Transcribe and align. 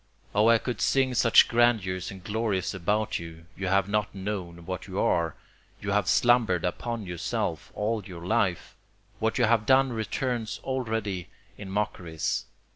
O 0.33 0.49
I 0.49 0.57
could 0.57 0.81
sing 0.81 1.13
such 1.13 1.47
grandeurs 1.47 2.09
and 2.09 2.23
glories 2.23 2.73
about 2.73 3.19
you! 3.19 3.45
You 3.55 3.67
have 3.67 3.87
not 3.87 4.15
known 4.15 4.65
what 4.65 4.87
you 4.87 4.99
are 4.99 5.35
you 5.79 5.91
have 5.91 6.07
slumber'd 6.07 6.65
upon 6.65 7.05
yourself 7.05 7.71
all 7.75 8.03
your 8.03 8.25
life; 8.25 8.75
What 9.19 9.37
you 9.37 9.45
have 9.45 9.67
done 9.67 9.93
returns 9.93 10.59
already 10.63 11.29
in 11.55 11.69
mockeries. 11.69 12.45